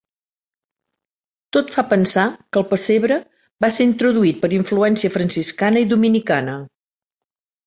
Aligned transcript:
Tot 1.57 1.73
fa 1.75 1.83
pensar 1.91 2.23
que 2.41 2.59
el 2.61 2.65
pessebre 2.71 3.19
va 3.67 3.69
ser 3.77 3.87
introduït 3.89 4.41
per 4.47 4.51
influència 4.59 5.13
franciscana 5.19 5.85
i 5.87 5.89
dominicana. 5.93 6.59